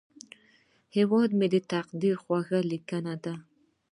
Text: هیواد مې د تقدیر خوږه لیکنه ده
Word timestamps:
هیواد 0.95 1.29
مې 1.37 1.47
د 1.53 1.55
تقدیر 1.71 2.15
خوږه 2.23 2.59
لیکنه 2.71 3.13
ده 3.23 3.33